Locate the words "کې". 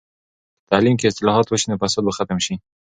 0.99-1.05